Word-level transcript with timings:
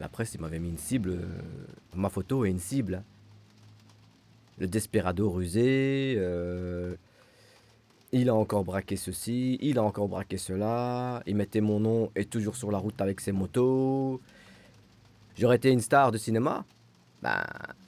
La 0.00 0.08
presse, 0.08 0.34
il 0.34 0.40
m'avait 0.40 0.58
mis 0.58 0.70
une 0.70 0.78
cible, 0.78 1.10
euh, 1.10 1.26
ma 1.94 2.08
photo 2.08 2.46
et 2.46 2.48
une 2.48 2.58
cible. 2.58 3.02
Le 4.58 4.66
desperado 4.66 5.30
rusé, 5.30 6.14
euh, 6.16 6.94
il 8.10 8.30
a 8.30 8.34
encore 8.34 8.64
braqué 8.64 8.96
ceci, 8.96 9.58
il 9.60 9.78
a 9.78 9.82
encore 9.82 10.08
braqué 10.08 10.38
cela, 10.38 11.22
il 11.26 11.36
mettait 11.36 11.60
mon 11.60 11.80
nom 11.80 12.10
et 12.16 12.24
toujours 12.24 12.56
sur 12.56 12.70
la 12.70 12.78
route 12.78 12.98
avec 13.02 13.20
ses 13.20 13.32
motos. 13.32 14.22
J'aurais 15.38 15.56
été 15.56 15.70
une 15.70 15.80
star 15.80 16.12
de 16.12 16.16
cinéma, 16.16 16.64
ben, 17.22 17.42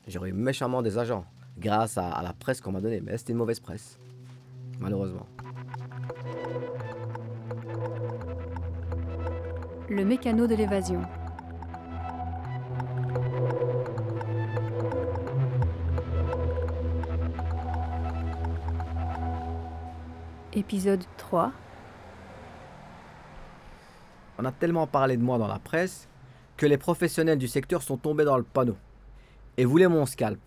j'aurais 0.06 0.32
méchamment 0.32 0.82
des 0.82 0.98
agents, 0.98 1.24
grâce 1.58 1.96
à, 1.96 2.10
à 2.10 2.22
la 2.22 2.34
presse 2.34 2.60
qu'on 2.60 2.72
m'a 2.72 2.82
donnée. 2.82 3.00
Mais 3.00 3.16
c'était 3.16 3.32
une 3.32 3.38
mauvaise 3.38 3.60
presse, 3.60 3.98
malheureusement. 4.80 5.26
Le 9.88 10.04
mécano 10.04 10.46
de 10.46 10.54
l'évasion. 10.54 11.00
Épisode 20.54 21.02
3. 21.16 21.50
On 24.38 24.44
a 24.44 24.52
tellement 24.52 24.86
parlé 24.86 25.16
de 25.16 25.22
moi 25.22 25.38
dans 25.38 25.48
la 25.48 25.58
presse 25.58 26.08
que 26.58 26.66
les 26.66 26.76
professionnels 26.76 27.38
du 27.38 27.48
secteur 27.48 27.80
sont 27.80 27.96
tombés 27.96 28.24
dans 28.24 28.36
le 28.36 28.42
panneau 28.42 28.76
et 29.56 29.64
voulaient 29.64 29.88
mon 29.88 30.04
scalp. 30.04 30.40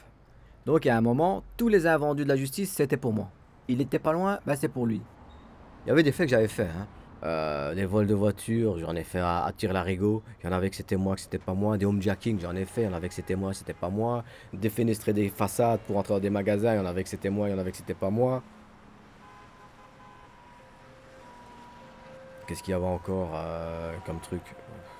Donc 0.67 0.85
à 0.85 0.95
un 0.95 1.01
moment, 1.01 1.43
tous 1.57 1.69
les 1.69 1.87
invendus 1.87 2.23
de 2.23 2.29
la 2.29 2.35
justice, 2.35 2.71
c'était 2.71 2.97
pour 2.97 3.13
moi. 3.13 3.29
Il 3.67 3.81
était 3.81 3.97
pas 3.97 4.13
loin, 4.13 4.39
ben 4.45 4.55
c'est 4.55 4.67
pour 4.67 4.85
lui. 4.85 5.01
Il 5.85 5.89
y 5.89 5.91
avait 5.91 6.03
des 6.03 6.11
faits 6.11 6.27
que 6.27 6.31
j'avais 6.31 6.47
fait. 6.47 6.69
Hein. 6.69 6.87
Euh, 7.23 7.73
des 7.73 7.85
vols 7.85 8.05
de 8.05 8.13
voitures, 8.13 8.77
j'en 8.77 8.95
ai 8.95 9.03
fait 9.03 9.19
à, 9.19 9.43
à 9.43 9.51
Tire-Larigot. 9.53 10.21
Il 10.39 10.45
y 10.45 10.49
en 10.49 10.51
avait 10.51 10.69
que 10.69 10.75
c'était 10.75 10.97
moi, 10.97 11.15
que 11.15 11.21
c'était 11.21 11.39
pas 11.39 11.55
moi. 11.55 11.79
Des 11.79 11.85
homejacking, 11.85 12.39
j'en 12.39 12.55
ai 12.55 12.65
fait. 12.65 12.83
Il 12.83 12.85
y 12.85 12.87
en 12.87 12.93
avait 12.93 13.07
que 13.07 13.15
c'était 13.15 13.35
moi, 13.35 13.55
c'était 13.55 13.73
pas 13.73 13.89
moi. 13.89 14.23
Des 14.53 14.69
fenêtres 14.69 15.11
des 15.11 15.29
façades 15.29 15.79
pour 15.87 15.97
entrer 15.97 16.13
dans 16.13 16.19
des 16.19 16.29
magasins, 16.29 16.73
il 16.73 16.77
y 16.77 16.79
en 16.79 16.85
avait 16.85 17.03
que 17.03 17.09
c'était 17.09 17.31
moi, 17.31 17.47
il 17.47 17.51
y 17.51 17.55
en 17.55 17.57
avait 17.57 17.71
que 17.71 17.77
c'était 17.77 17.95
pas 17.95 18.11
moi. 18.11 18.43
Qu'est-ce 22.47 22.61
qu'il 22.61 22.71
y 22.71 22.75
avait 22.75 22.85
encore 22.85 23.31
euh, 23.35 23.93
comme 24.05 24.19
truc? 24.19 24.41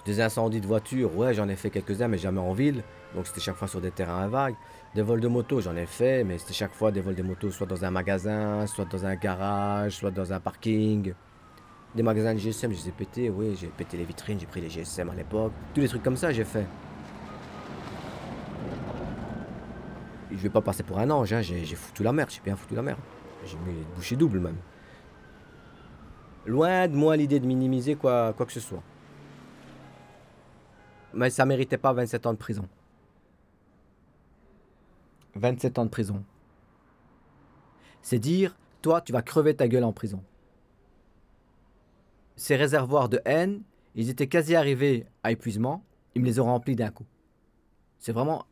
Des 0.06 0.22
incendies 0.22 0.62
de 0.62 0.68
voitures, 0.68 1.16
ouais, 1.16 1.34
j'en 1.34 1.48
ai 1.48 1.56
fait 1.56 1.70
quelques-uns, 1.70 2.08
mais 2.08 2.18
jamais 2.18 2.40
en 2.40 2.54
ville. 2.54 2.84
Donc 3.16 3.28
c'était 3.28 3.42
chaque 3.42 3.56
fois 3.56 3.68
sur 3.68 3.82
des 3.82 3.92
terrains 3.92 4.28
vagues. 4.28 4.56
Des 4.94 5.02
vols 5.02 5.20
de 5.20 5.28
moto, 5.28 5.62
j'en 5.62 5.76
ai 5.76 5.86
fait, 5.86 6.24
mais 6.24 6.38
c'était 6.38 6.54
chaque 6.54 6.74
fois 6.74 6.92
des 6.92 7.02
vols 7.02 7.16
de 7.16 7.24
moto, 7.24 7.52
soit 7.52 7.68
dans 7.68 7.84
un 7.86 7.92
magasin, 7.92 8.66
soit 8.68 8.86
dans 8.86 9.06
un 9.06 9.16
garage, 9.16 9.98
soit 9.98 10.12
dans 10.12 10.34
un 10.34 10.40
parking. 10.40 11.14
Des 11.94 12.04
magasins 12.04 12.34
de 12.34 12.40
GSM, 12.40 12.72
je 12.72 12.78
les 12.78 12.90
ai 12.90 12.92
pétés, 12.92 13.30
oui, 13.30 13.56
j'ai 13.60 13.68
pété 13.68 13.98
les 13.98 14.06
vitrines, 14.06 14.40
j'ai 14.40 14.46
pris 14.46 14.62
les 14.62 14.70
GSM 14.70 15.10
à 15.10 15.16
l'époque. 15.16 15.54
Tous 15.74 15.82
les 15.82 15.88
trucs 15.88 16.04
comme 16.04 16.18
ça, 16.18 16.32
j'ai 16.32 16.44
fait. 16.44 16.66
Je 20.32 20.38
vais 20.38 20.50
pas 20.50 20.62
passer 20.62 20.84
pour 20.84 21.00
un 21.00 21.10
ange, 21.10 21.32
hein, 21.32 21.42
j'ai 21.42 21.64
foutu 21.76 22.04
la 22.04 22.12
merde, 22.12 22.30
j'ai 22.32 22.42
bien 22.44 22.56
foutu 22.56 22.76
la 22.76 22.82
merde. 22.82 23.00
J'ai 23.46 23.58
mis 23.58 23.78
les 23.78 23.86
bouchées 23.96 24.16
doubles 24.16 24.40
même. 24.40 24.58
Loin 26.46 26.88
de 26.88 26.96
moi 26.96 27.18
l'idée 27.18 27.40
de 27.40 27.46
minimiser 27.46 27.96
quoi, 27.96 28.34
quoi 28.34 28.46
que 28.46 28.52
ce 28.52 28.60
soit. 28.60 28.84
Mais 31.14 31.30
ça 31.30 31.46
méritait 31.46 31.78
pas 31.78 31.94
27 31.94 32.26
ans 32.26 32.34
de 32.34 32.38
prison. 32.38 32.68
27 35.36 35.80
ans 35.80 35.86
de 35.86 35.90
prison. 35.90 36.24
C'est 38.02 38.20
dire, 38.20 38.56
toi, 38.82 39.02
tu 39.02 39.12
vas 39.12 39.22
crever 39.22 39.56
ta 39.56 39.68
gueule 39.68 39.84
en 39.84 39.94
prison. 39.94 40.24
Ces 42.36 42.56
réservoirs 42.56 43.10
de 43.10 43.20
haine, 43.26 43.64
ils 43.96 44.10
étaient 44.10 44.28
quasi 44.28 44.56
arrivés 44.56 45.08
à 45.24 45.32
épuisement. 45.32 45.84
Ils 46.14 46.22
me 46.22 46.28
les 46.28 46.40
ont 46.40 46.46
remplis 46.46 46.76
d'un 46.76 46.92
coup. 46.92 47.06
C'est 47.98 48.12
vraiment, 48.12 48.46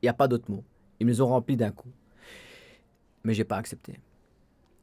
il 0.00 0.06
n'y 0.06 0.08
a 0.08 0.14
pas 0.14 0.28
d'autre 0.28 0.50
mot. 0.50 0.64
Ils 1.00 1.06
me 1.06 1.12
les 1.12 1.20
ont 1.20 1.26
remplis 1.26 1.56
d'un 1.56 1.72
coup. 1.72 1.90
Mais 3.24 3.34
j'ai 3.34 3.44
pas 3.44 3.56
accepté. 3.56 4.00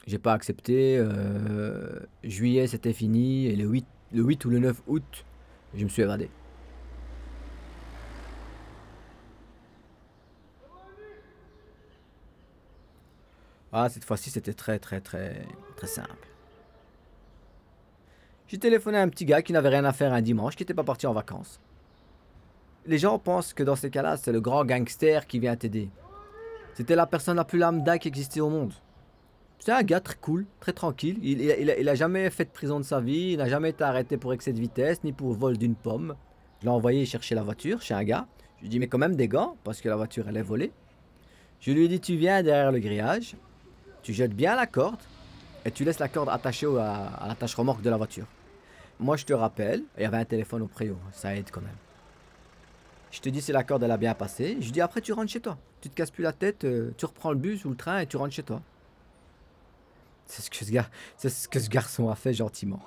J'ai 0.07 0.19
pas 0.19 0.33
accepté. 0.33 0.97
euh, 0.97 1.99
juillet, 2.23 2.67
c'était 2.67 2.93
fini. 2.93 3.47
Et 3.47 3.55
le 3.55 3.65
8, 3.65 3.85
le 4.13 4.23
8 4.23 4.45
ou 4.45 4.49
le 4.49 4.59
9 4.59 4.81
août, 4.87 5.25
je 5.73 5.83
me 5.83 5.89
suis 5.89 6.03
évadé. 6.03 6.29
Ah, 13.71 13.89
cette 13.89 14.05
fois-ci, 14.05 14.29
c'était 14.29 14.53
très, 14.53 14.79
très, 14.79 15.01
très, 15.01 15.45
très 15.75 15.87
simple. 15.87 16.27
J'ai 18.47 18.57
téléphoné 18.57 18.97
à 18.97 19.01
un 19.01 19.09
petit 19.09 19.25
gars 19.25 19.41
qui 19.41 19.51
n'avait 19.53 19.69
rien 19.69 19.83
à 19.85 19.91
faire 19.91 20.13
un 20.13 20.21
dimanche, 20.21 20.55
qui 20.55 20.63
n'était 20.63 20.73
pas 20.73 20.83
parti 20.83 21.07
en 21.07 21.13
vacances. 21.13 21.59
Les 22.85 22.99
gens 22.99 23.17
pensent 23.17 23.53
que 23.53 23.63
dans 23.63 23.75
ces 23.75 23.89
cas-là, 23.89 24.15
c'est 24.17 24.31
le 24.31 24.39
grand 24.39 24.63
gangster 24.63 25.25
qui 25.25 25.39
vient 25.39 25.55
t'aider. 25.55 25.89
C'était 26.75 26.95
la 26.95 27.07
personne 27.07 27.37
la 27.37 27.43
plus 27.43 27.57
lambda 27.59 27.97
qui 27.97 28.07
existait 28.07 28.39
au 28.39 28.49
monde. 28.49 28.73
C'est 29.59 29.71
un 29.71 29.83
gars 29.83 29.99
très 29.99 30.15
cool, 30.15 30.45
très 30.59 30.73
tranquille. 30.73 31.17
Il, 31.23 31.41
il, 31.41 31.95
jamais 31.95 32.29
fait 32.29 32.45
de 32.45 32.49
prison 32.49 32.79
de 32.79 32.85
sa 32.85 32.99
vie, 32.99 33.31
il 33.31 33.37
n'a 33.37 33.47
jamais 33.47 33.71
été 33.71 33.83
arrêté 33.83 34.17
pour 34.17 34.33
excès 34.33 34.53
de 34.53 34.59
vitesse, 34.59 35.03
ni 35.03 35.11
pour 35.11 35.33
vol 35.33 35.57
d'une 35.57 35.75
pomme. 35.75 36.15
Je 36.59 36.65
l'ai 36.65 36.71
envoyé 36.71 37.05
chercher 37.05 37.35
la 37.35 37.43
voiture 37.43 37.81
chez 37.81 37.93
un 37.93 38.03
gars. 38.03 38.27
Je 38.57 38.61
lui 38.61 38.67
ai 38.67 38.69
dit, 38.69 38.79
mais 38.79 38.87
quand 38.87 38.97
même 38.97 39.15
des 39.15 39.27
gants, 39.27 39.57
parce 39.63 39.81
que 39.81 39.89
la 39.89 39.95
voiture, 39.95 40.27
elle 40.27 40.37
est 40.37 40.43
volée. 40.43 40.71
Je 41.59 41.71
lui 41.71 41.85
ai 41.85 41.87
dit, 41.87 41.99
tu 41.99 42.15
viens 42.15 42.43
derrière 42.43 42.71
le 42.71 42.79
grillage, 42.79 43.35
tu 44.03 44.13
jettes 44.13 44.35
bien 44.35 44.55
la 44.55 44.67
corde, 44.67 45.01
et 45.65 45.71
tu 45.71 45.83
laisses 45.83 45.99
la 45.99 46.09
corde 46.09 46.29
attachée 46.29 46.67
à, 46.67 47.07
à 47.07 47.27
l'attache 47.27 47.55
remorque 47.55 47.81
de 47.81 47.89
la 47.89 47.97
voiture. 47.97 48.27
Moi, 48.99 49.17
je 49.17 49.25
te 49.25 49.33
rappelle, 49.33 49.83
il 49.97 50.03
y 50.03 50.05
avait 50.05 50.17
un 50.17 50.25
téléphone 50.25 50.61
au 50.61 50.67
préau, 50.67 50.97
ça 51.11 51.35
aide 51.35 51.49
quand 51.51 51.61
même. 51.61 51.75
Je 53.15 53.21
te 53.21 53.29
dis 53.29 53.41
si 53.41 53.53
la 53.53 53.63
corde 53.63 53.81
elle 53.81 53.91
a 53.91 53.97
bien 53.97 54.13
passé. 54.13 54.57
Je 54.59 54.71
dis 54.71 54.81
après 54.81 54.99
tu 54.99 55.13
rentres 55.13 55.31
chez 55.31 55.39
toi. 55.39 55.57
Tu 55.79 55.89
te 55.89 55.95
casses 55.95 56.11
plus 56.11 56.23
la 56.23 56.33
tête, 56.33 56.65
euh, 56.65 56.91
tu 56.97 57.05
reprends 57.05 57.31
le 57.31 57.37
bus 57.37 57.63
ou 57.63 57.69
le 57.69 57.77
train 57.77 57.99
et 57.99 58.07
tu 58.07 58.17
rentres 58.17 58.33
chez 58.33 58.43
toi. 58.43 58.61
C'est 60.25 60.41
ce 60.41 61.47
que 61.47 61.59
ce 61.59 61.69
garçon 61.69 62.09
a 62.09 62.15
fait 62.15 62.33
gentiment. 62.33 62.81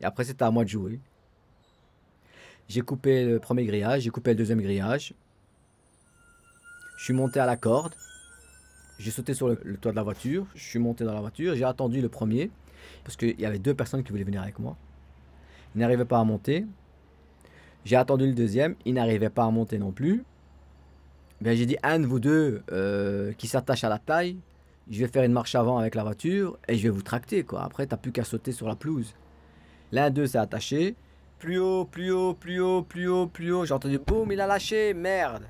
Et 0.00 0.04
après 0.04 0.24
c'était 0.24 0.44
à 0.44 0.50
moi 0.50 0.64
de 0.64 0.68
jouer. 0.68 1.00
J'ai 2.68 2.82
coupé 2.82 3.24
le 3.24 3.38
premier 3.38 3.64
grillage, 3.64 4.02
j'ai 4.02 4.10
coupé 4.10 4.30
le 4.30 4.36
deuxième 4.36 4.60
grillage. 4.60 5.14
Je 6.96 7.04
suis 7.04 7.14
monté 7.14 7.40
à 7.40 7.46
la 7.46 7.56
corde. 7.56 7.94
J'ai 8.98 9.10
sauté 9.10 9.32
sur 9.32 9.48
le, 9.48 9.56
toit 9.76 9.92
de 9.92 9.96
la 9.96 10.02
voiture. 10.02 10.46
Je 10.54 10.64
suis 10.64 10.78
monté 10.78 11.04
dans 11.04 11.14
la 11.14 11.20
voiture. 11.20 11.54
J'ai 11.54 11.64
attendu 11.64 12.00
le 12.00 12.08
premier 12.08 12.50
parce 13.04 13.16
qu'il 13.16 13.40
y 13.40 13.46
avait 13.46 13.58
deux 13.58 13.74
personnes 13.74 14.02
qui 14.02 14.10
voulaient 14.10 14.24
venir 14.24 14.42
avec 14.42 14.58
moi. 14.58 14.76
Ils 15.74 15.78
n'arrivaient 15.78 16.04
pas 16.04 16.18
à 16.18 16.24
monter. 16.24 16.66
J'ai 17.84 17.96
attendu 17.96 18.26
le 18.26 18.34
deuxième, 18.34 18.74
il 18.84 18.94
n'arrivait 18.94 19.30
pas 19.30 19.44
à 19.44 19.50
monter 19.50 19.78
non 19.78 19.92
plus. 19.92 20.24
Ben, 21.40 21.56
j'ai 21.56 21.66
dit 21.66 21.76
un 21.82 22.00
de 22.00 22.06
vous 22.06 22.20
deux 22.20 22.62
euh, 22.72 23.32
qui 23.34 23.46
s'attache 23.46 23.84
à 23.84 23.88
la 23.88 23.98
taille, 23.98 24.36
je 24.90 25.00
vais 25.00 25.08
faire 25.08 25.24
une 25.24 25.32
marche 25.32 25.54
avant 25.54 25.78
avec 25.78 25.94
la 25.94 26.02
voiture 26.02 26.58
et 26.68 26.76
je 26.76 26.82
vais 26.84 26.88
vous 26.88 27.02
tracter 27.02 27.44
quoi. 27.44 27.62
Après 27.62 27.86
t'as 27.86 27.96
plus 27.96 28.12
qu'à 28.12 28.24
sauter 28.24 28.52
sur 28.52 28.68
la 28.68 28.76
pelouse. 28.76 29.14
L'un 29.92 30.10
d'eux 30.10 30.26
s'est 30.26 30.38
attaché. 30.38 30.96
Plus 31.38 31.58
haut, 31.58 31.84
plus 31.84 32.10
haut, 32.10 32.34
plus 32.34 32.60
haut, 32.60 32.82
plus 32.82 33.08
haut, 33.08 33.26
plus 33.26 33.52
haut. 33.52 33.64
J'ai 33.64 33.74
entendu 33.74 33.98
boum, 33.98 34.32
il 34.32 34.40
a 34.40 34.46
lâché, 34.46 34.92
merde. 34.94 35.44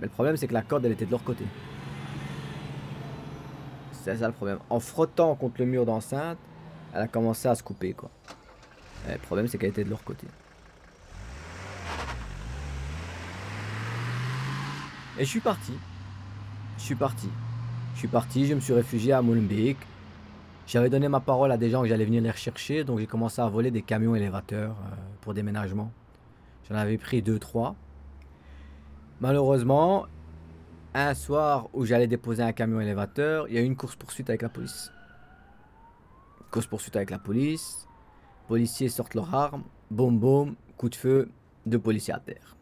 Mais 0.00 0.06
le 0.06 0.12
problème 0.12 0.36
c'est 0.36 0.46
que 0.46 0.54
la 0.54 0.62
corde 0.62 0.84
elle 0.84 0.92
était 0.92 1.06
de 1.06 1.10
leur 1.10 1.24
côté. 1.24 1.44
C'est 3.92 4.16
ça 4.16 4.26
le 4.26 4.34
problème. 4.34 4.58
En 4.68 4.80
frottant 4.80 5.34
contre 5.34 5.60
le 5.60 5.66
mur 5.66 5.86
d'enceinte, 5.86 6.38
elle 6.92 7.00
a 7.00 7.08
commencé 7.08 7.48
à 7.48 7.54
se 7.54 7.62
couper 7.62 7.94
quoi. 7.94 8.10
Le 9.08 9.18
problème, 9.18 9.46
c'est 9.46 9.58
qu'elle 9.58 9.70
était 9.70 9.84
de 9.84 9.90
leur 9.90 10.02
côté. 10.02 10.26
Et 15.16 15.24
je 15.24 15.30
suis 15.30 15.40
parti. 15.40 15.72
Je 16.76 16.82
suis 16.82 16.96
parti. 16.96 17.28
Je 17.94 17.98
suis 18.00 18.08
parti, 18.08 18.46
je 18.46 18.54
me 18.54 18.60
suis 18.60 18.72
réfugié 18.72 19.12
à 19.12 19.22
Molenbeek. 19.22 19.76
J'avais 20.66 20.90
donné 20.90 21.08
ma 21.08 21.20
parole 21.20 21.52
à 21.52 21.56
des 21.56 21.70
gens 21.70 21.82
que 21.82 21.88
j'allais 21.88 22.04
venir 22.04 22.20
les 22.20 22.30
rechercher, 22.30 22.82
donc 22.82 22.98
j'ai 22.98 23.06
commencé 23.06 23.40
à 23.40 23.46
voler 23.46 23.70
des 23.70 23.82
camions 23.82 24.16
élévateurs 24.16 24.72
euh, 24.72 24.96
pour 25.20 25.32
déménagement. 25.34 25.92
J'en 26.68 26.74
avais 26.74 26.98
pris 26.98 27.22
deux, 27.22 27.38
trois. 27.38 27.76
Malheureusement, 29.20 30.06
un 30.94 31.14
soir 31.14 31.68
où 31.74 31.84
j'allais 31.84 32.08
déposer 32.08 32.42
un 32.42 32.52
camion 32.52 32.80
élévateur, 32.80 33.46
il 33.48 33.54
y 33.54 33.58
a 33.58 33.60
eu 33.60 33.64
une 33.64 33.76
course-poursuite 33.76 34.30
avec 34.30 34.42
la 34.42 34.48
police. 34.48 34.90
Course-poursuite 36.50 36.96
avec 36.96 37.10
la 37.10 37.18
police. 37.18 37.86
Policiers 38.48 38.88
sortent 38.88 39.14
leurs 39.14 39.32
armes, 39.32 39.62
boum 39.90 40.18
boum, 40.18 40.56
coup 40.76 40.88
de 40.88 40.96
feu, 40.96 41.30
deux 41.66 41.78
policiers 41.78 42.14
à 42.14 42.18
terre. 42.18 42.56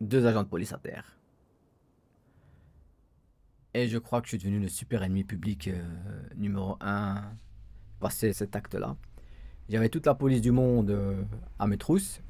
Deux 0.00 0.26
agents 0.26 0.42
de 0.42 0.48
police 0.48 0.72
à 0.72 0.78
terre. 0.78 1.18
Et 3.74 3.88
je 3.88 3.98
crois 3.98 4.20
que 4.20 4.26
je 4.26 4.30
suis 4.30 4.38
devenu 4.38 4.60
le 4.60 4.68
super 4.68 5.02
ennemi 5.02 5.24
public 5.24 5.68
euh, 5.68 5.82
numéro 6.36 6.76
un 6.80 7.22
passé 8.00 8.32
cet 8.32 8.56
acte-là. 8.56 8.96
J'avais 9.68 9.88
toute 9.88 10.06
la 10.06 10.14
police 10.14 10.40
du 10.40 10.52
monde 10.52 10.90
euh, 10.90 11.22
à 11.58 11.66
mes 11.66 11.76
trousses. 11.76 12.22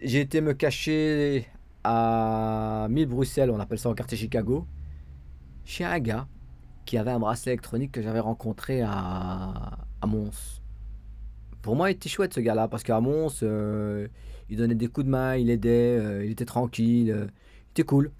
J'ai 0.00 0.20
été 0.20 0.40
me 0.40 0.54
cacher 0.54 1.46
à 1.84 2.86
1000 2.90 3.06
Bruxelles, 3.06 3.50
on 3.50 3.60
appelle 3.60 3.78
ça 3.78 3.90
en 3.90 3.94
quartier 3.94 4.16
Chicago, 4.16 4.66
chez 5.64 5.84
un 5.84 5.98
gars 5.98 6.28
qui 6.86 6.96
avait 6.96 7.10
un 7.10 7.18
bracelet 7.18 7.52
électronique 7.52 7.92
que 7.92 8.00
j'avais 8.00 8.20
rencontré 8.20 8.82
à, 8.82 9.78
à 10.00 10.06
Mons. 10.06 10.62
Pour 11.62 11.76
moi, 11.76 11.90
il 11.90 11.94
était 11.94 12.08
chouette 12.08 12.34
ce 12.34 12.40
gars-là, 12.40 12.68
parce 12.68 12.82
qu'à 12.82 13.00
Mons, 13.00 13.40
euh, 13.42 14.08
il 14.48 14.56
donnait 14.56 14.74
des 14.74 14.88
coups 14.88 15.06
de 15.06 15.10
main, 15.10 15.36
il 15.36 15.50
aidait, 15.50 15.98
euh, 15.98 16.24
il 16.24 16.30
était 16.30 16.44
tranquille, 16.44 17.10
euh, 17.10 17.26
il 17.26 17.70
était 17.70 17.82
cool. 17.84 18.10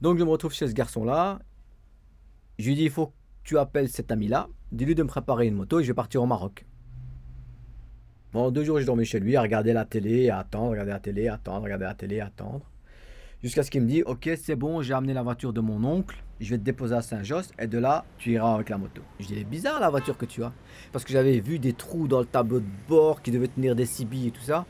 Donc 0.00 0.18
je 0.18 0.24
me 0.24 0.30
retrouve 0.30 0.52
chez 0.52 0.66
ce 0.66 0.72
garçon-là. 0.72 1.40
Je 2.58 2.68
lui 2.68 2.74
dis, 2.74 2.84
il 2.84 2.90
faut 2.90 3.06
que 3.06 3.12
tu 3.44 3.58
appelles 3.58 3.88
cet 3.88 4.10
ami-là, 4.10 4.48
dis-lui 4.72 4.94
de 4.94 5.02
me 5.02 5.08
préparer 5.08 5.46
une 5.46 5.54
moto 5.54 5.80
et 5.80 5.84
je 5.84 5.88
vais 5.88 5.94
partir 5.94 6.22
au 6.22 6.26
Maroc. 6.26 6.64
Bon, 8.32 8.50
deux 8.50 8.62
jours, 8.62 8.78
j'ai 8.78 8.84
dormi 8.84 9.06
chez 9.06 9.20
lui 9.20 9.36
à 9.36 9.42
regarder 9.42 9.72
la 9.72 9.86
télé, 9.86 10.28
à 10.28 10.38
attendre, 10.38 10.70
regarder 10.70 10.92
la 10.92 11.00
télé, 11.00 11.28
attendre, 11.28 11.62
regarder 11.64 11.86
la 11.86 11.94
télé, 11.94 12.20
attendre. 12.20 12.70
Jusqu'à 13.42 13.62
ce 13.62 13.70
qu'il 13.70 13.82
me 13.82 13.86
dit, 13.86 14.02
ok, 14.02 14.28
c'est 14.36 14.56
bon, 14.56 14.82
j'ai 14.82 14.92
amené 14.92 15.14
la 15.14 15.22
voiture 15.22 15.52
de 15.52 15.60
mon 15.60 15.82
oncle, 15.84 16.22
je 16.40 16.50
vais 16.50 16.58
te 16.58 16.62
déposer 16.62 16.94
à 16.94 17.02
Saint-Josse, 17.02 17.50
et 17.58 17.66
de 17.66 17.78
là, 17.78 18.04
tu 18.18 18.32
iras 18.32 18.54
avec 18.54 18.68
la 18.68 18.78
moto. 18.78 19.02
Je 19.18 19.26
dis, 19.26 19.34
elle 19.34 19.40
est 19.40 19.44
bizarre 19.44 19.80
la 19.80 19.90
voiture 19.90 20.16
que 20.16 20.26
tu 20.26 20.42
as. 20.44 20.52
Parce 20.92 21.04
que 21.04 21.12
j'avais 21.12 21.40
vu 21.40 21.58
des 21.58 21.72
trous 21.72 22.06
dans 22.06 22.20
le 22.20 22.26
tableau 22.26 22.60
de 22.60 22.66
bord 22.88 23.22
qui 23.22 23.30
devaient 23.30 23.48
tenir 23.48 23.74
des 23.74 23.86
six 23.86 24.06
et 24.26 24.30
tout 24.30 24.42
ça. 24.42 24.64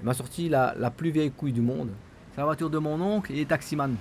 Il 0.00 0.06
m'a 0.06 0.14
sorti 0.14 0.48
la, 0.48 0.74
la 0.76 0.90
plus 0.90 1.10
vieille 1.10 1.30
couille 1.30 1.52
du 1.52 1.60
monde. 1.60 1.90
C'est 2.32 2.38
la 2.38 2.44
voiture 2.44 2.68
de 2.68 2.78
mon 2.78 3.00
oncle 3.00 3.32
et 3.32 3.36
les 3.36 3.46
taximans. 3.46 3.94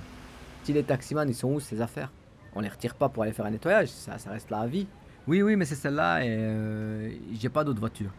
Si 0.63 0.73
les 0.73 0.83
taximans, 0.83 1.23
ils 1.23 1.35
sont 1.35 1.53
où 1.53 1.59
ces 1.59 1.81
affaires? 1.81 2.11
On 2.55 2.61
les 2.61 2.69
retire 2.69 2.95
pas 2.95 3.09
pour 3.09 3.23
aller 3.23 3.31
faire 3.31 3.45
un 3.45 3.51
nettoyage, 3.51 3.89
ça, 3.89 4.17
ça 4.17 4.31
reste 4.31 4.49
là 4.49 4.65
vie. 4.65 4.87
Oui, 5.27 5.41
oui, 5.41 5.55
mais 5.55 5.65
c'est 5.65 5.75
celle-là 5.75 6.23
et 6.23 6.29
euh, 6.29 7.11
j'ai 7.33 7.49
pas 7.49 7.63
d'autre 7.63 7.79
voiture. 7.79 8.11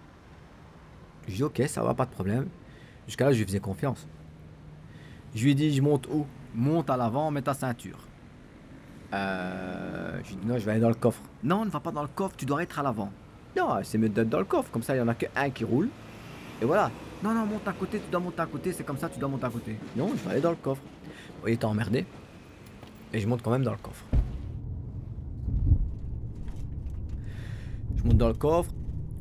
Je 1.28 1.34
dis 1.34 1.42
ok, 1.42 1.62
ça 1.66 1.82
va, 1.82 1.94
pas 1.94 2.06
de 2.06 2.10
problème. 2.10 2.48
Jusqu'à 3.06 3.26
là, 3.26 3.32
je 3.32 3.38
lui 3.38 3.44
faisais 3.44 3.60
confiance. 3.60 4.06
Je 5.34 5.44
lui 5.44 5.52
ai 5.52 5.54
dit, 5.54 5.74
je 5.74 5.82
monte 5.82 6.06
où? 6.06 6.26
Monte 6.54 6.90
à 6.90 6.96
l'avant, 6.96 7.30
mets 7.30 7.42
ta 7.42 7.54
ceinture. 7.54 7.98
Euh, 9.14 10.18
je 10.24 10.30
lui 10.30 10.36
dit, 10.36 10.46
non, 10.46 10.58
je 10.58 10.64
vais 10.64 10.72
aller 10.72 10.80
dans 10.80 10.88
le 10.88 10.94
coffre. 10.94 11.22
Non, 11.42 11.64
ne 11.64 11.70
va 11.70 11.80
pas 11.80 11.92
dans 11.92 12.02
le 12.02 12.08
coffre, 12.08 12.34
tu 12.36 12.44
dois 12.44 12.62
être 12.62 12.78
à 12.78 12.82
l'avant. 12.82 13.10
Non, 13.56 13.78
c'est 13.82 13.98
mieux 13.98 14.08
d'être 14.08 14.28
dans 14.28 14.40
le 14.40 14.44
coffre, 14.44 14.70
comme 14.72 14.82
ça, 14.82 14.94
il 14.94 14.98
n'y 14.98 15.04
en 15.04 15.08
a 15.08 15.14
qu'un 15.14 15.50
qui 15.50 15.64
roule. 15.64 15.88
Et 16.60 16.64
voilà. 16.64 16.90
Non, 17.22 17.32
non, 17.32 17.46
monte 17.46 17.66
à 17.68 17.72
côté, 17.72 18.00
tu 18.00 18.10
dois 18.10 18.20
monter 18.20 18.40
à 18.40 18.46
côté, 18.46 18.72
c'est 18.72 18.84
comme 18.84 18.98
ça, 18.98 19.08
tu 19.08 19.18
dois 19.18 19.28
monter 19.28 19.46
à 19.46 19.50
côté. 19.50 19.76
Non, 19.96 20.10
je 20.16 20.24
vais 20.24 20.32
aller 20.32 20.40
dans 20.40 20.50
le 20.50 20.56
coffre. 20.56 20.82
Il 21.46 21.52
était 21.52 21.64
emmerdé. 21.64 22.04
Et 23.12 23.20
je 23.20 23.28
monte 23.28 23.42
quand 23.42 23.50
même 23.50 23.62
dans 23.62 23.72
le 23.72 23.78
coffre. 23.78 24.04
Je 27.96 28.02
monte 28.02 28.16
dans 28.16 28.28
le 28.28 28.34
coffre. 28.34 28.72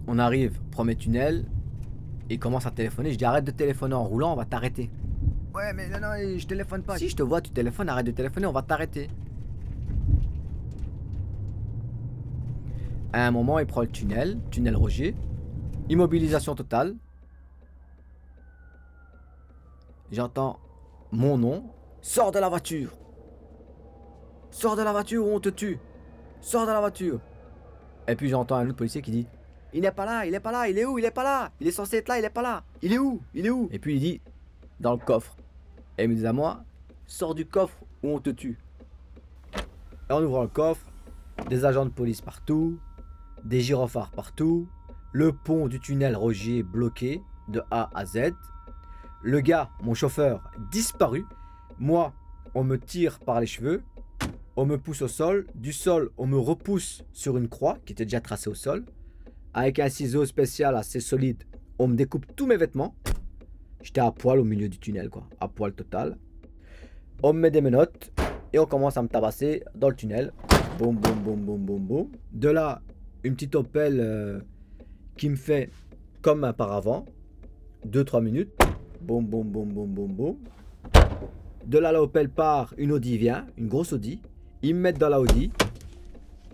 On 0.07 0.17
arrive, 0.17 0.59
premier 0.71 0.95
tunnel. 0.95 1.45
Il 2.29 2.39
commence 2.39 2.65
à 2.65 2.71
téléphoner. 2.71 3.11
Je 3.11 3.17
dis 3.17 3.25
arrête 3.25 3.45
de 3.45 3.51
téléphoner 3.51 3.93
en 3.93 4.03
roulant, 4.03 4.33
on 4.33 4.35
va 4.35 4.45
t'arrêter. 4.45 4.89
Ouais, 5.53 5.71
mais 5.73 5.87
non, 5.87 5.99
non, 5.99 6.13
je 6.37 6.47
téléphone 6.47 6.81
pas. 6.81 6.97
Si 6.97 7.07
je 7.09 7.15
te 7.15 7.21
vois, 7.21 7.39
tu 7.39 7.51
téléphones, 7.51 7.87
arrête 7.87 8.07
de 8.07 8.11
téléphoner, 8.11 8.47
on 8.47 8.51
va 8.51 8.63
t'arrêter. 8.63 9.09
À 13.13 13.27
un 13.27 13.31
moment, 13.31 13.59
il 13.59 13.67
prend 13.67 13.81
le 13.81 13.87
tunnel, 13.87 14.39
tunnel 14.49 14.75
Roger. 14.75 15.15
Immobilisation 15.87 16.55
totale. 16.55 16.95
J'entends 20.11 20.59
mon 21.11 21.37
nom. 21.37 21.63
Sors 22.01 22.31
de 22.31 22.39
la 22.39 22.49
voiture. 22.49 22.91
Sors 24.49 24.75
de 24.75 24.81
la 24.81 24.91
voiture 24.91 25.25
ou 25.25 25.29
on 25.29 25.39
te 25.39 25.49
tue. 25.49 25.79
Sors 26.41 26.65
de 26.65 26.71
la 26.71 26.79
voiture. 26.79 27.19
Et 28.07 28.15
puis 28.15 28.29
j'entends 28.29 28.55
un 28.55 28.67
autre 28.67 28.77
policier 28.77 29.03
qui 29.03 29.11
dit 29.11 29.27
Il 29.73 29.81
n'est 29.81 29.91
pas 29.91 30.05
là, 30.05 30.25
il 30.25 30.33
est 30.33 30.39
pas 30.39 30.51
là, 30.51 30.67
il 30.67 30.77
est 30.79 30.85
où 30.85 30.97
Il 30.97 31.05
est 31.05 31.11
pas 31.11 31.23
là. 31.23 31.51
Il 31.61 31.67
est 31.67 31.71
censé 31.71 31.97
être 31.97 32.07
là, 32.07 32.17
il 32.17 32.25
est 32.25 32.31
pas 32.31 32.41
là. 32.41 32.63
Il 32.81 32.93
est 32.93 32.97
où 32.97 33.21
Il 33.35 33.45
est 33.45 33.51
où? 33.51 33.69
Et 33.71 33.77
puis 33.77 33.95
il 33.95 33.99
dit 33.99 34.21
Dans 34.79 34.93
le 34.93 34.97
coffre. 34.97 35.37
Et 35.99 36.05
il 36.05 36.09
me 36.09 36.15
dit 36.15 36.25
à 36.25 36.33
moi 36.33 36.63
Sors 37.05 37.35
du 37.35 37.45
coffre 37.45 37.77
ou 38.01 38.09
on 38.09 38.19
te 38.19 38.31
tue. 38.31 38.57
Et 40.09 40.13
en 40.13 40.23
ouvrant 40.23 40.41
le 40.41 40.47
coffre, 40.47 40.85
des 41.49 41.63
agents 41.63 41.85
de 41.85 41.91
police 41.91 42.21
partout, 42.21 42.79
des 43.43 43.61
gyrophares 43.61 44.11
partout, 44.11 44.67
le 45.11 45.31
pont 45.31 45.67
du 45.67 45.79
tunnel 45.79 46.15
Roger 46.15 46.63
bloqué 46.63 47.21
de 47.47 47.61
A 47.71 47.89
à 47.93 48.05
Z. 48.05 48.33
Le 49.21 49.39
gars, 49.41 49.69
mon 49.81 49.93
chauffeur, 49.93 50.51
disparu. 50.71 51.25
Moi, 51.77 52.13
on 52.55 52.63
me 52.63 52.77
tire 52.77 53.19
par 53.19 53.39
les 53.39 53.47
cheveux. 53.47 53.83
On 54.55 54.65
me 54.65 54.77
pousse 54.77 55.01
au 55.01 55.07
sol. 55.07 55.47
Du 55.55 55.73
sol, 55.73 56.11
on 56.17 56.27
me 56.27 56.37
repousse 56.37 57.03
sur 57.11 57.37
une 57.37 57.47
croix 57.47 57.77
qui 57.85 57.93
était 57.93 58.05
déjà 58.05 58.21
tracée 58.21 58.49
au 58.49 58.55
sol. 58.55 58.85
Avec 59.53 59.79
un 59.79 59.89
ciseau 59.89 60.25
spécial 60.25 60.75
assez 60.75 60.99
solide, 60.99 61.43
on 61.79 61.87
me 61.87 61.95
découpe 61.95 62.25
tous 62.35 62.47
mes 62.47 62.57
vêtements. 62.57 62.95
J'étais 63.81 64.01
à 64.01 64.11
poil 64.11 64.39
au 64.39 64.43
milieu 64.43 64.69
du 64.69 64.79
tunnel, 64.79 65.09
quoi. 65.09 65.27
À 65.39 65.47
poil 65.47 65.73
total. 65.73 66.17
On 67.21 67.33
me 67.33 67.39
met 67.39 67.51
des 67.51 67.61
menottes 67.61 68.11
et 68.51 68.59
on 68.59 68.65
commence 68.65 68.97
à 68.97 69.01
me 69.01 69.07
tabasser 69.07 69.63
dans 69.75 69.89
le 69.89 69.95
tunnel. 69.95 70.33
Boum, 70.77 70.95
boum, 70.95 71.19
boum, 71.19 71.39
boum, 71.39 71.65
boum, 71.65 71.79
boum. 71.79 72.11
De 72.31 72.49
là, 72.49 72.81
une 73.23 73.33
petite 73.33 73.55
Opel 73.55 73.99
euh, 73.99 74.39
qui 75.17 75.29
me 75.29 75.35
fait 75.35 75.69
comme 76.21 76.43
un 76.43 76.53
paravent. 76.53 77.05
2-3 77.87 78.21
minutes. 78.23 78.51
Boum, 79.01 79.25
boum, 79.25 79.47
boum, 79.47 79.69
boum, 79.69 79.87
boum, 79.87 80.13
boum. 80.13 80.35
De 81.65 81.77
là, 81.77 81.91
la 81.91 82.01
Opel 82.01 82.29
part, 82.29 82.73
une 82.77 82.91
Audi 82.91 83.17
vient, 83.17 83.45
une 83.57 83.67
grosse 83.67 83.93
Audi. 83.93 84.21
Ils 84.61 84.75
me 84.75 84.79
mettent 84.81 84.99
dans 84.99 85.09
la 85.09 85.19
Audi. 85.19 85.51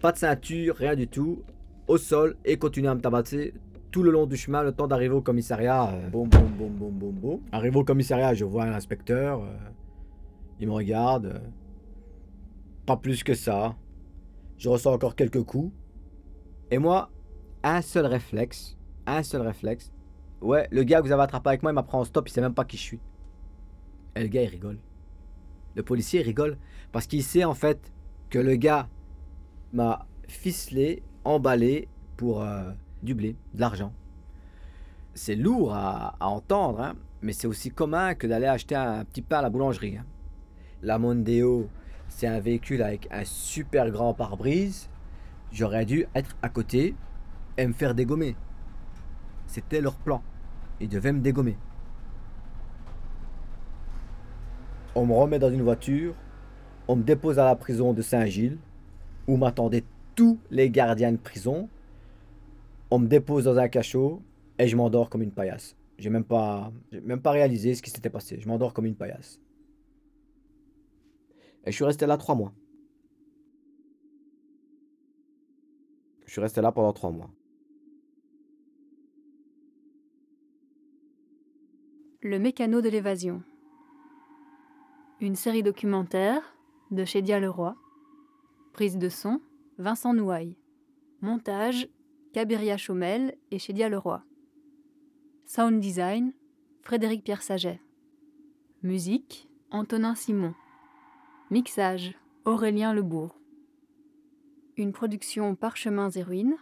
Pas 0.01 0.11
de 0.11 0.17
ceinture, 0.17 0.75
rien 0.75 0.95
du 0.95 1.07
tout. 1.07 1.43
Au 1.87 1.97
sol 1.97 2.35
et 2.45 2.57
continuent 2.57 2.89
à 2.89 2.95
me 2.95 3.01
tabasser 3.01 3.53
tout 3.91 4.03
le 4.03 4.11
long 4.11 4.27
du 4.27 4.35
chemin, 4.37 4.61
le 4.61 4.71
temps 4.71 4.87
d'arriver 4.87 5.15
au 5.15 5.21
commissariat. 5.21 5.91
euh, 5.93 6.09
boum, 6.09 6.29
boum, 6.29 6.47
boum, 6.57 6.69
boum, 6.69 6.91
boum, 6.91 7.11
boum. 7.11 7.39
Arrivé 7.51 7.75
au 7.77 7.83
commissariat, 7.83 8.33
je 8.35 8.45
vois 8.45 8.63
un 8.65 8.73
inspecteur. 8.73 9.41
euh, 9.43 9.47
il 10.59 10.67
me 10.67 10.73
regarde. 10.73 11.25
euh, 11.25 11.39
pas 12.85 12.97
plus 12.97 13.23
que 13.23 13.33
ça. 13.33 13.75
Je 14.57 14.69
ressens 14.69 14.93
encore 14.93 15.15
quelques 15.15 15.43
coups. 15.43 15.71
Et 16.71 16.77
moi, 16.77 17.09
un 17.63 17.81
seul 17.81 18.05
réflexe. 18.05 18.77
Un 19.05 19.23
seul 19.23 19.41
réflexe. 19.41 19.91
Ouais, 20.41 20.67
le 20.71 20.83
gars 20.83 21.01
que 21.01 21.07
vous 21.07 21.11
avez 21.11 21.23
attrapé 21.23 21.49
avec 21.49 21.63
moi, 21.63 21.71
il 21.71 21.75
m'a 21.75 21.83
pris 21.83 21.97
en 21.97 22.03
stop, 22.03 22.27
il 22.29 22.31
sait 22.31 22.41
même 22.41 22.53
pas 22.53 22.65
qui 22.65 22.77
je 22.77 22.81
suis. 22.83 22.99
Et 24.15 24.21
le 24.21 24.27
gars, 24.27 24.43
il 24.43 24.49
rigole. 24.49 24.79
Le 25.75 25.83
policier 25.83 26.21
il 26.21 26.23
rigole 26.23 26.57
parce 26.91 27.05
qu'il 27.07 27.23
sait 27.23 27.43
en 27.43 27.53
fait 27.53 27.91
que 28.29 28.39
le 28.39 28.55
gars 28.55 28.89
m'a 29.71 30.07
ficelé, 30.27 31.03
emballé 31.23 31.87
pour 32.17 32.41
euh, 32.41 32.71
du 33.03 33.13
blé, 33.13 33.35
de 33.53 33.61
l'argent. 33.61 33.93
C'est 35.13 35.35
lourd 35.35 35.73
à, 35.73 36.15
à 36.19 36.27
entendre, 36.27 36.81
hein, 36.81 36.95
mais 37.21 37.33
c'est 37.33 37.47
aussi 37.47 37.71
commun 37.71 38.15
que 38.15 38.27
d'aller 38.27 38.45
acheter 38.47 38.75
un 38.75 39.03
petit 39.05 39.21
pain 39.21 39.39
à 39.39 39.41
la 39.41 39.49
boulangerie. 39.49 39.97
hein. 39.97 40.05
La 40.81 40.97
Mondeo, 40.97 41.67
c'est 42.07 42.27
un 42.27 42.39
véhicule 42.39 42.81
avec 42.81 43.07
un 43.11 43.25
super 43.25 43.91
grand 43.91 44.13
pare-brise. 44.13 44.89
J'aurais 45.51 45.85
dû 45.85 46.05
être 46.15 46.35
à 46.41 46.49
côté 46.49 46.95
et 47.57 47.67
me 47.67 47.73
faire 47.73 47.95
dégommer. 47.95 48.35
C'était 49.47 49.81
leur 49.81 49.95
plan. 49.95 50.21
Ils 50.79 50.89
devaient 50.89 51.11
me 51.11 51.21
dégommer. 51.21 51.57
On 54.95 55.05
me 55.05 55.13
remet 55.13 55.39
dans 55.39 55.51
une 55.51 55.61
voiture, 55.61 56.15
on 56.87 56.95
me 56.95 57.03
dépose 57.03 57.39
à 57.39 57.45
la 57.45 57.55
prison 57.55 57.93
de 57.93 58.01
Saint-Gilles, 58.01 58.57
où 59.27 59.37
m'attendaient 59.37 59.83
tous 60.15 60.39
les 60.49 60.69
gardiens 60.69 61.11
de 61.11 61.17
prison. 61.17 61.69
On 62.91 62.99
me 62.99 63.07
dépose 63.07 63.45
dans 63.45 63.57
un 63.57 63.67
cachot 63.67 64.21
et 64.57 64.67
je 64.67 64.75
m'endors 64.75 65.09
comme 65.09 65.21
une 65.21 65.31
paillasse. 65.31 65.75
J'ai 65.97 66.09
même 66.09 66.23
pas, 66.23 66.71
même 67.03 67.21
pas 67.21 67.31
réalisé 67.31 67.75
ce 67.75 67.81
qui 67.81 67.91
s'était 67.91 68.09
passé. 68.09 68.39
Je 68.39 68.47
m'endors 68.47 68.73
comme 68.73 68.85
une 68.85 68.95
paillasse. 68.95 69.39
Et 71.65 71.71
je 71.71 71.75
suis 71.75 71.85
resté 71.85 72.05
là 72.05 72.17
trois 72.17 72.35
mois. 72.35 72.53
Je 76.29 76.33
suis 76.33 76.41
resté 76.41 76.61
là 76.61 76.71
pendant 76.71 76.93
trois 76.93 77.09
mois. 77.09 77.31
Le 82.21 82.37
mécano 82.37 82.81
de 82.81 82.89
l'évasion. 82.89 83.41
Une 85.21 85.33
série 85.33 85.63
documentaire 85.63 86.55
de 86.91 87.03
Chédia 87.03 87.39
Leroy. 87.39 87.75
Prise 88.73 88.99
de 88.99 89.09
son 89.09 89.41
Vincent 89.79 90.13
Nouaille. 90.13 90.55
Montage 91.21 91.89
Cabiria 92.31 92.77
Chaumel 92.77 93.35
et 93.49 93.57
Chédia 93.57 93.89
Leroy. 93.89 94.21
Sound 95.47 95.79
design 95.79 96.31
Frédéric 96.83 97.23
Pierre 97.23 97.41
Saget. 97.41 97.81
Musique 98.83 99.49
Antonin 99.71 100.13
Simon. 100.13 100.53
Mixage 101.49 102.13
Aurélien 102.45 102.93
Lebourg. 102.93 103.38
Une 104.79 104.93
production 104.93 105.55
Parchemins 105.55 106.09
et 106.11 106.23
Ruines, 106.23 106.55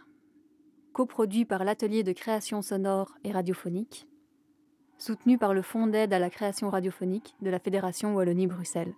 coproduit 0.92 1.44
par 1.44 1.62
l'Atelier 1.62 2.02
de 2.02 2.10
création 2.10 2.62
sonore 2.62 3.16
et 3.22 3.30
radiophonique, 3.30 4.08
soutenu 4.98 5.38
par 5.38 5.54
le 5.54 5.62
Fonds 5.62 5.86
d'aide 5.86 6.12
à 6.12 6.18
la 6.18 6.28
création 6.28 6.68
radiophonique 6.68 7.36
de 7.42 7.48
la 7.48 7.60
Fédération 7.60 8.16
Wallonie-Bruxelles. 8.16 8.92